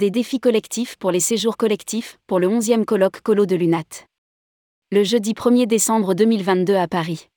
[0.00, 4.06] Des défis collectifs pour les séjours collectifs pour le 11e colloque Colo de l'UNAT.
[4.90, 7.28] Le jeudi 1er décembre 2022 à Paris.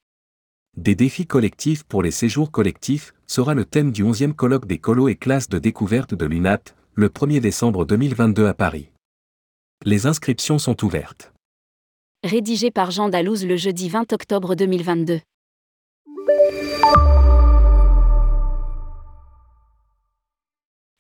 [0.78, 5.10] Des défis collectifs pour les séjours collectifs sera le thème du 11e colloque des colos
[5.10, 6.62] et classes de découverte de l'UNAT,
[6.94, 8.88] le 1er décembre 2022 à Paris.
[9.84, 11.34] Les inscriptions sont ouvertes.
[12.24, 15.20] Rédigé par Jean Dalouse le jeudi 20 octobre 2022.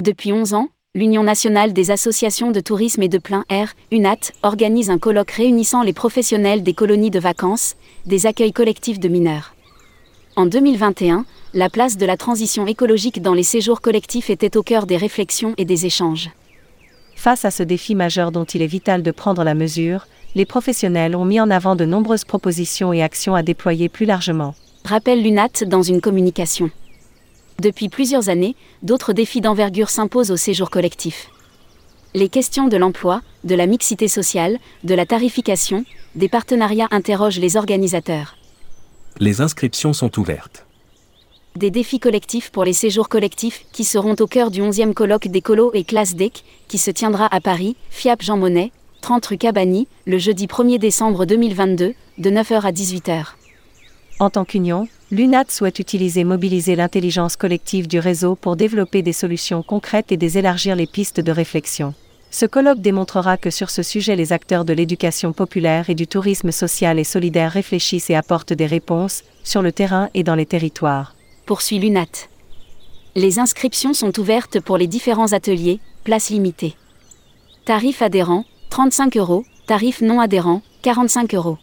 [0.03, 4.91] Depuis 11 ans, l'Union nationale des associations de tourisme et de plein air, UNAT, organise
[4.91, 7.75] un colloque réunissant les professionnels des colonies de vacances,
[8.05, 9.55] des accueils collectifs de mineurs.
[10.35, 11.25] En 2021,
[11.55, 15.55] la place de la transition écologique dans les séjours collectifs était au cœur des réflexions
[15.57, 16.29] et des échanges.
[17.15, 21.15] Face à ce défi majeur dont il est vital de prendre la mesure, les professionnels
[21.15, 24.53] ont mis en avant de nombreuses propositions et actions à déployer plus largement.
[24.85, 26.69] Rappelle l'UNAT dans une communication.
[27.59, 31.29] Depuis plusieurs années, d'autres défis d'envergure s'imposent au séjour collectif.
[32.15, 37.57] Les questions de l'emploi, de la mixité sociale, de la tarification, des partenariats interrogent les
[37.57, 38.35] organisateurs.
[39.19, 40.65] Les inscriptions sont ouvertes.
[41.55, 45.41] Des défis collectifs pour les séjours collectifs qui seront au cœur du 11e colloque des
[45.41, 49.87] colos et classes DEC qui se tiendra à Paris, FIAP Jean Monnet, 30 rue Cabani,
[50.05, 53.25] le jeudi 1er décembre 2022, de 9h à 18h.
[54.19, 59.61] En tant qu'union, l'UNAT souhaite utiliser mobiliser l'intelligence collective du réseau pour développer des solutions
[59.61, 61.93] concrètes et désélargir les pistes de réflexion.
[62.31, 66.51] Ce colloque démontrera que sur ce sujet les acteurs de l'éducation populaire et du tourisme
[66.51, 71.15] social et solidaire réfléchissent et apportent des réponses, sur le terrain et dans les territoires.
[71.45, 72.27] Poursuit l'UNAT.
[73.13, 76.73] Les inscriptions sont ouvertes pour les différents ateliers, places limitées.
[77.65, 81.59] Tarif adhérent, 35 euros, tarif non adhérent, 45 euros.